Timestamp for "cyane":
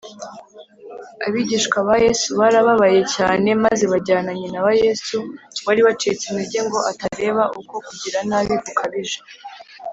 3.15-3.49